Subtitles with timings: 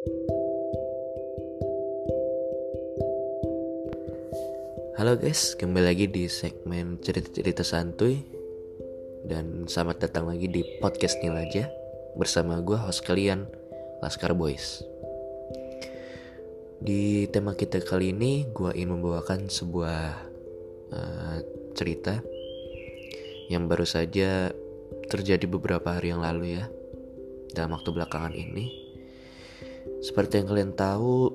[0.00, 0.16] Halo
[5.20, 8.24] guys, kembali lagi di segmen cerita-cerita santuy.
[9.28, 11.68] Dan selamat datang lagi di podcast Nil aja.
[12.16, 13.44] Bersama gue host kalian,
[14.00, 14.80] Laskar Boys.
[16.80, 20.16] Di tema kita kali ini, gue ingin membawakan sebuah
[20.96, 21.36] uh,
[21.76, 22.24] cerita
[23.52, 24.48] Yang baru saja
[25.12, 26.72] terjadi beberapa hari yang lalu ya.
[27.52, 28.79] Dalam waktu belakangan ini
[30.00, 31.28] Seperti yang kalian tahu,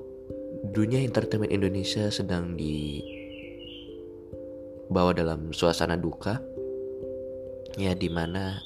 [0.74, 2.98] dunia entertainment Indonesia sedang di
[4.90, 6.38] bawa dalam suasana duka
[7.74, 8.58] ya di mana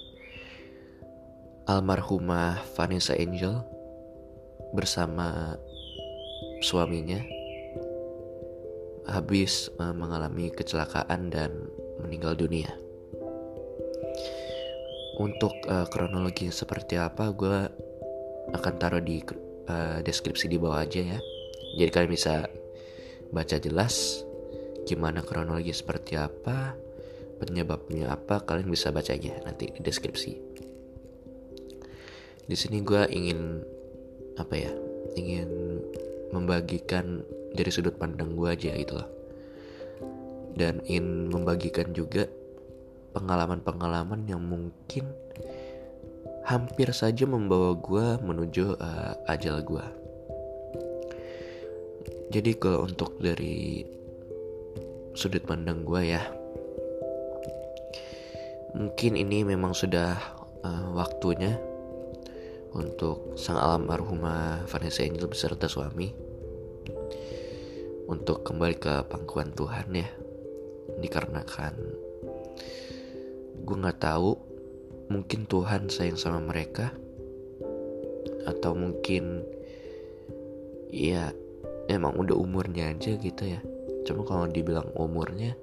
[1.65, 3.61] almarhumah Vanessa Angel
[4.77, 5.57] bersama
[6.61, 7.19] suaminya
[9.11, 11.51] habis uh, mengalami kecelakaan dan
[11.99, 12.71] meninggal dunia.
[15.19, 17.69] Untuk uh, kronologi seperti apa, gue
[18.55, 19.21] akan taruh di
[20.05, 21.19] deskripsi di bawah aja ya.
[21.79, 22.47] Jadi kalian bisa
[23.31, 24.27] baca jelas
[24.89, 26.75] gimana kronologi seperti apa,
[27.39, 30.33] penyebabnya apa, kalian bisa baca aja nanti di deskripsi.
[32.51, 33.63] Di sini gue ingin
[34.35, 34.73] apa ya,
[35.15, 35.79] ingin
[36.35, 37.23] membagikan
[37.55, 39.09] dari sudut pandang gue aja gitu loh.
[40.59, 42.27] Dan ingin membagikan juga
[43.15, 45.07] pengalaman-pengalaman yang mungkin
[46.47, 49.87] hampir saja membawa gue menuju uh, ajal gue.
[52.31, 53.83] Jadi kalau untuk dari
[55.19, 56.23] sudut pandang gue ya
[58.71, 60.15] mungkin ini memang sudah
[60.63, 61.59] uh, waktunya
[62.71, 66.15] untuk sang almarhumah Vanessa Angel beserta suami
[68.07, 70.07] untuk kembali ke pangkuan Tuhan ya
[71.03, 71.75] dikarenakan
[73.61, 74.50] gue nggak tahu
[75.11, 76.95] mungkin Tuhan sayang sama mereka?
[78.47, 79.43] Atau mungkin
[80.89, 81.35] ya
[81.91, 83.61] emang udah umurnya aja gitu ya?
[84.07, 85.59] Cuma kalau dibilang umurnya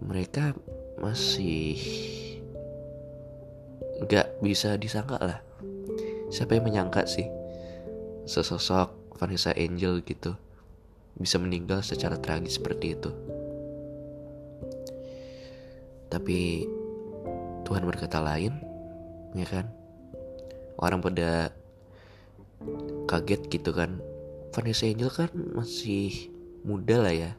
[0.00, 0.54] mereka
[1.02, 1.76] masih
[4.06, 5.40] nggak bisa disangka lah.
[6.30, 7.26] Siapa yang menyangka sih?
[8.24, 10.38] Sesosok Vanessa Angel gitu
[11.18, 13.10] bisa meninggal secara tragis seperti itu.
[16.08, 16.64] Tapi
[17.70, 18.58] Tuhan berkata lain
[19.38, 19.70] ya kan?
[20.74, 21.54] Orang pada
[23.06, 24.02] kaget gitu kan.
[24.50, 26.34] Vanessa Angel kan masih
[26.66, 27.30] muda lah ya.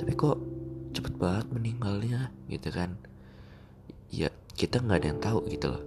[0.00, 0.40] Tapi kok
[0.96, 2.96] cepet banget meninggalnya gitu kan?
[4.08, 5.84] Ya kita nggak ada yang tahu gitu loh.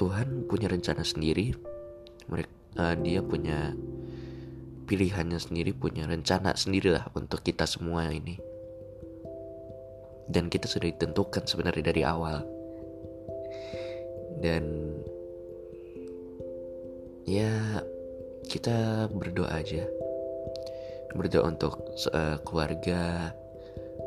[0.00, 1.52] Tuhan punya rencana sendiri
[2.32, 2.48] mereka
[2.80, 3.76] uh, dia punya
[4.88, 8.40] pilihannya sendiri punya rencana sendiri lah untuk kita semua ini
[10.32, 12.40] dan kita sudah ditentukan sebenarnya dari awal.
[14.40, 14.96] Dan
[17.28, 17.84] ya
[18.48, 19.84] kita berdoa aja.
[21.12, 21.76] Berdoa untuk
[22.16, 23.30] uh, keluarga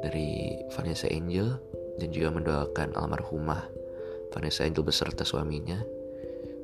[0.01, 1.61] dari Vanessa Angel
[2.01, 3.61] dan juga mendoakan almarhumah
[4.33, 5.79] Vanessa Angel beserta suaminya.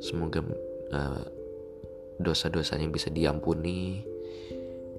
[0.02, 0.42] Semoga
[0.92, 1.24] uh,
[2.18, 4.02] dosa-dosanya bisa diampuni,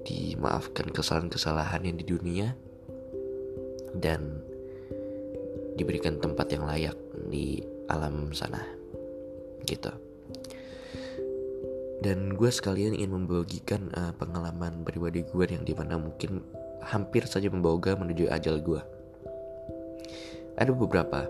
[0.07, 2.55] dimaafkan kesalahan-kesalahan yang di dunia.
[3.93, 4.41] Dan
[5.73, 6.97] diberikan tempat yang layak
[7.29, 8.61] di alam sana.
[9.63, 9.91] Gitu.
[12.03, 16.43] Dan gue sekalian ingin membagikan uh, pengalaman pribadi gue yang di mana mungkin
[16.83, 18.81] hampir saja membawa gue menuju ajal gue
[20.57, 21.25] ada beberapa.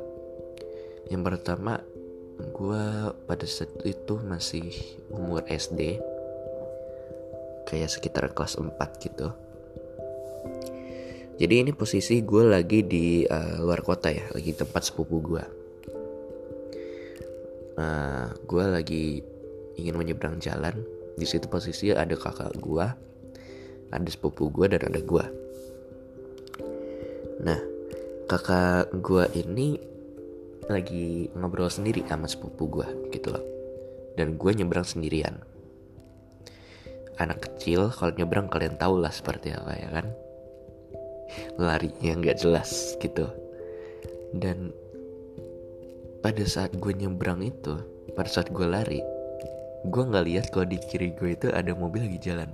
[1.08, 1.80] Yang pertama
[2.40, 2.84] gue
[3.30, 4.74] pada saat itu masih
[5.14, 6.02] umur SD
[7.70, 8.74] kayak sekitar kelas 4
[9.06, 9.30] gitu
[11.38, 15.44] jadi ini posisi gue lagi di uh, luar kota ya lagi tempat sepupu gue.
[17.74, 19.06] Uh, gue lagi
[19.78, 20.78] ingin menyeberang jalan.
[21.14, 22.90] Di situ posisi ada kakak gua
[23.94, 25.30] ada sepupu gua dan ada gua
[27.44, 27.60] nah
[28.26, 29.78] kakak gua ini
[30.66, 33.44] lagi ngobrol sendiri sama sepupu gua gitu loh.
[34.14, 35.42] Dan gue nyebrang sendirian.
[37.18, 40.07] Anak kecil kalau nyebrang kalian tahu lah seperti apa ya kan
[41.57, 43.30] larinya nggak jelas gitu.
[44.33, 44.74] Dan
[46.24, 47.75] pada saat gue nyebrang itu
[48.15, 49.03] pada saat gue lari
[49.83, 52.47] gue nggak lihat kalau di kiri gue itu ada mobil lagi jalan.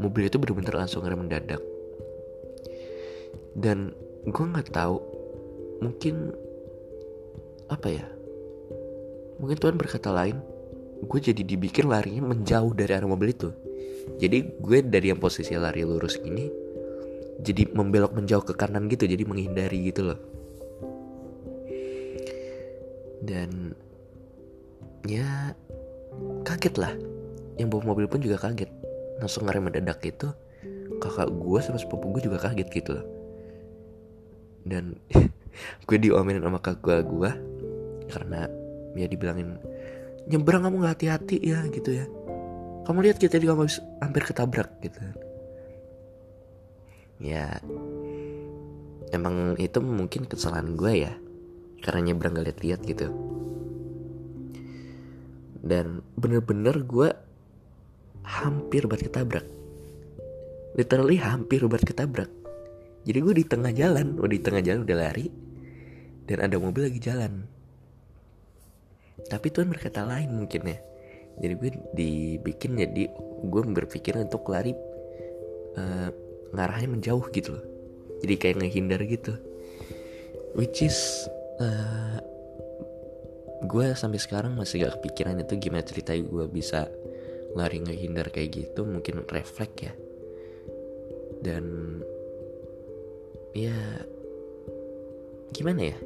[0.00, 1.60] Mobil itu bener-bener langsung rem mendadak.
[3.52, 3.92] Dan
[4.24, 4.96] gue nggak tahu
[5.84, 6.32] mungkin
[7.68, 8.06] apa ya?
[9.38, 10.40] Mungkin Tuhan berkata lain
[10.98, 13.52] gue jadi dibikin larinya menjauh dari arah mobil itu.
[14.16, 16.48] Jadi gue dari yang posisi lari lurus ini
[17.38, 20.18] jadi membelok menjauh ke kanan gitu jadi menghindari gitu loh.
[23.22, 23.74] Dan
[25.06, 25.54] ya
[26.42, 26.92] kaget lah.
[27.58, 28.70] Yang bawa mobil pun juga kaget.
[29.22, 30.30] Langsung ngerem mendadak itu
[30.98, 33.06] kakak gue sama sepupu gue juga kaget gitu loh.
[34.66, 34.98] Dan
[35.86, 37.30] gue diomelin sama kakak gue
[38.08, 38.50] karena
[38.96, 39.60] ya dibilangin
[40.26, 42.06] nyebrang kamu nggak hati-hati ya gitu ya.
[42.82, 43.62] Kamu lihat kita juga
[44.02, 45.27] hampir ketabrak gitu
[47.18, 47.58] ya
[49.10, 51.12] emang itu mungkin kesalahan gue ya
[51.82, 53.08] karena nyebrang gak lihat-lihat gitu.
[55.58, 57.10] Dan bener-bener gue
[58.22, 59.46] hampir buat ketabrak.
[60.78, 62.30] Literally hampir buat ketabrak.
[63.06, 65.26] Jadi gue di tengah jalan udah di tengah jalan udah lari
[66.28, 67.46] dan ada mobil lagi jalan.
[69.26, 70.78] Tapi Tuhan berkata lain mungkin ya.
[71.38, 73.10] Jadi gue dibikin jadi
[73.46, 74.74] gue berpikir untuk lari
[75.78, 76.10] uh,
[76.52, 77.64] ngarahnya menjauh gitu loh.
[78.24, 79.36] Jadi kayak ngehindar gitu.
[80.56, 80.96] Which is
[81.62, 82.18] uh,
[83.68, 86.88] gue sampai sekarang masih gak kepikiran itu gimana cerita gue bisa
[87.54, 88.82] lari ngehindar kayak gitu.
[88.82, 89.92] Mungkin refleks ya.
[91.38, 91.64] Dan
[93.54, 93.76] ya
[95.54, 95.98] gimana ya?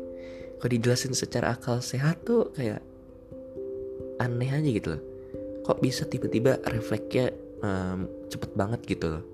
[0.60, 2.84] Kalau dijelasin secara akal sehat tuh kayak
[4.20, 5.02] aneh aja gitu loh.
[5.62, 7.30] Kok bisa tiba-tiba refleksnya
[7.62, 9.24] um, cepet banget gitu loh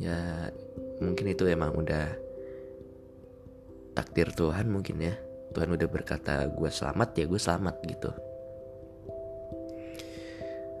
[0.00, 0.48] ya
[1.02, 2.06] mungkin itu emang udah
[3.92, 5.14] takdir Tuhan mungkin ya.
[5.52, 8.10] Tuhan udah berkata gue selamat ya gue selamat gitu.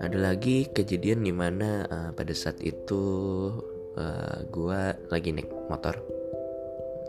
[0.02, 3.02] Ada lagi kejadian di mana uh, pada saat itu
[3.94, 4.80] uh, eh, gue
[5.12, 5.94] lagi naik motor.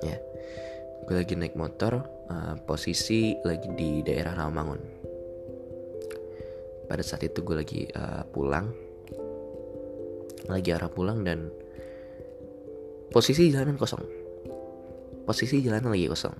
[0.04, 0.20] Ya
[1.04, 4.82] gue lagi naik motor uh, posisi lagi di daerah Rawamangun.
[6.88, 8.72] Pada saat itu gue lagi uh, pulang.
[10.52, 11.48] Lagi arah pulang dan
[13.14, 14.02] posisi jalanan kosong.
[15.30, 16.36] Posisi jalanan lagi kosong.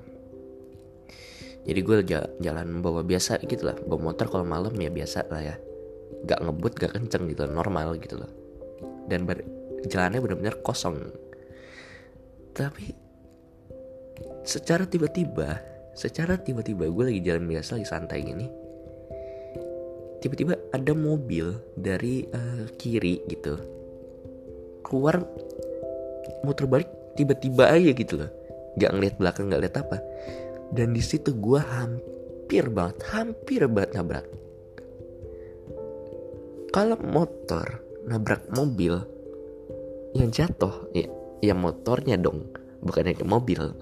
[1.64, 1.98] Jadi gue
[2.44, 3.78] jalan bawa biasa gitu lah.
[3.78, 5.56] Bawa motor kalau malam ya biasa lah ya.
[6.28, 8.44] Gak ngebut gak kenceng gitu normal gitu loh
[9.08, 9.44] dan ber
[9.88, 11.00] jalannya benar-benar kosong.
[12.54, 12.94] Tapi
[14.46, 15.60] secara tiba-tiba
[15.94, 18.46] secara tiba-tiba gue lagi jalan biasa lagi santai gini
[20.22, 23.58] tiba-tiba ada mobil dari uh, kiri gitu
[24.82, 25.22] keluar
[26.44, 28.32] muter balik tiba-tiba aja gitu loh.
[28.78, 29.98] Gak ngeliat belakang gak liat apa.
[30.74, 34.26] Dan di situ gue hampir banget hampir banget nabrak.
[36.74, 38.98] Kalau motor nabrak mobil
[40.18, 41.06] yang jatuh ya,
[41.46, 42.50] ya motornya dong
[42.82, 43.62] bukan yang mobil.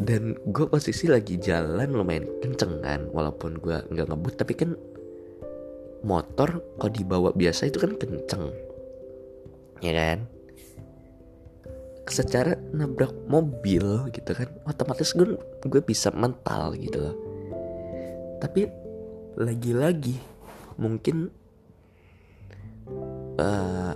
[0.00, 4.72] Dan gue posisi lagi jalan lumayan kenceng kan walaupun gue nggak ngebut tapi kan
[6.00, 8.50] motor kalau dibawa biasa itu kan kenceng.
[9.84, 10.39] Ya kan
[12.10, 17.16] secara nabrak mobil gitu kan otomatis gue gue bisa mental gitu loh.
[18.42, 18.66] Tapi
[19.38, 20.16] lagi-lagi
[20.80, 21.30] mungkin
[23.38, 23.92] uh,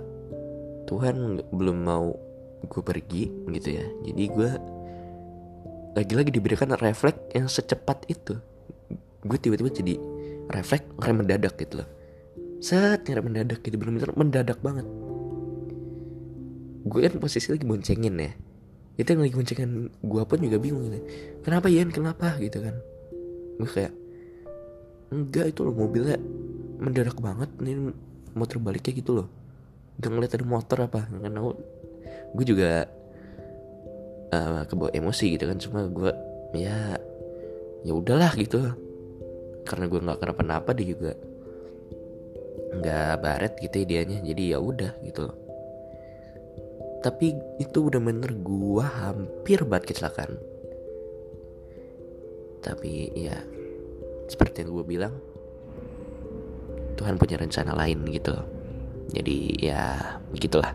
[0.85, 2.13] Tuhan belum mau
[2.65, 3.85] gue pergi gitu ya.
[4.05, 4.51] Jadi gue
[5.95, 8.37] lagi-lagi diberikan refleks yang secepat itu.
[9.25, 9.93] Gue tiba-tiba jadi
[10.51, 11.89] refleks ngerem mendadak gitu loh.
[12.61, 14.87] Set ngerem mendadak gitu benar-benar mendadak banget
[16.85, 18.31] gue kan posisi lagi boncengin ya.
[18.95, 21.01] Itu yang lagi boncengin gue pun juga bingung gitu.
[21.41, 21.89] Kenapa Ian?
[21.89, 22.37] Kenapa?
[22.37, 22.77] Gitu kan.
[23.57, 23.93] Gue kayak
[25.09, 26.21] enggak itu loh mobilnya
[26.77, 27.49] mendadak banget.
[27.57, 27.89] Ini
[28.37, 29.27] mau terbaliknya gitu loh.
[29.97, 31.09] Gak ngeliat ada motor apa.
[31.09, 31.39] Karena
[32.37, 32.85] gue juga
[34.29, 35.57] uh, kebawa emosi gitu kan.
[35.57, 36.13] Cuma gue
[36.53, 37.01] ya
[37.81, 38.61] ya udahlah gitu.
[39.65, 41.17] Karena gue nggak kenapa-napa dia juga
[42.77, 44.21] nggak baret gitu ya dianya.
[44.21, 45.44] Jadi ya udah gitu
[47.05, 50.41] tapi itu udah bener gue hampir banget kecelakaan.
[52.65, 53.37] Tapi ya
[54.25, 55.13] seperti yang gue bilang
[56.97, 58.33] Tuhan punya rencana lain gitu.
[58.33, 58.55] Loh
[59.13, 59.81] jadi ya
[60.33, 60.73] begitulah.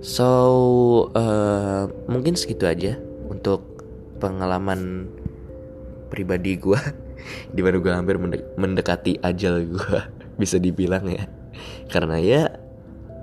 [0.00, 0.30] So
[1.12, 3.66] uh, mungkin segitu aja untuk
[4.22, 5.10] pengalaman
[6.08, 6.78] pribadi gue
[7.54, 8.16] di mana gue hampir
[8.56, 9.98] mendekati ajal gue
[10.40, 11.26] bisa dibilang ya.
[11.90, 12.42] Karena ya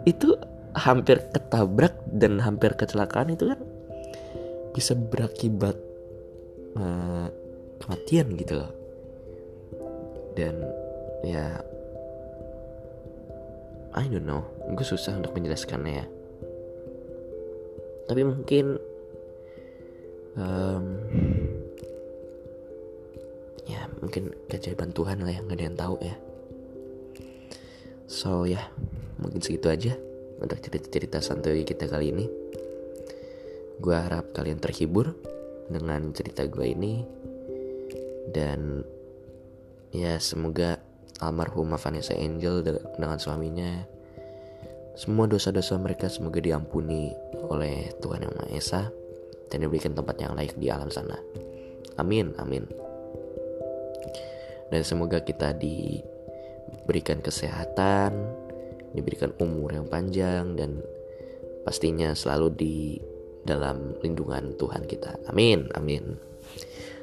[0.03, 0.35] itu
[0.77, 3.59] hampir ketabrak dan hampir kecelakaan itu kan
[4.77, 5.73] bisa berakibat
[6.77, 7.27] uh,
[7.81, 8.71] kematian gitu loh.
[10.37, 10.61] Dan
[11.25, 11.57] ya
[13.97, 14.45] I don't know.
[14.77, 16.05] Gue susah untuk menjelaskannya ya.
[18.05, 18.77] Tapi mungkin
[20.37, 20.85] um,
[23.65, 26.15] ya mungkin keajaiban Tuhan lah yang gak ada yang tahu ya.
[28.05, 28.61] So ya
[29.17, 29.97] mungkin segitu aja
[30.37, 32.25] untuk cerita-cerita santuy kita kali ini
[33.77, 35.13] gue harap kalian terhibur
[35.69, 37.05] dengan cerita gue ini
[38.33, 38.81] dan
[39.93, 40.81] ya semoga
[41.21, 42.61] almarhumah Vanessa Angel
[42.97, 43.85] dengan suaminya.
[44.97, 48.81] Semua dosa-dosa mereka semoga diampuni oleh Tuhan Yang Maha Esa
[49.53, 51.17] dan diberikan tempat yang layak di alam sana.
[52.01, 52.65] Amin, amin.
[54.73, 58.11] Dan semoga kita diberikan kesehatan,
[58.97, 60.81] diberikan umur yang panjang dan
[61.61, 62.75] pastinya selalu di
[63.45, 65.15] dalam lindungan Tuhan kita.
[65.29, 66.17] Amin, amin.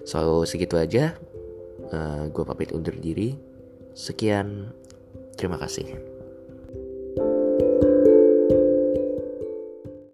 [0.04, 1.16] So segitu aja.
[1.88, 3.38] Uh, eh, gue pamit undur diri.
[3.94, 4.74] Sekian,
[5.38, 6.13] terima kasih.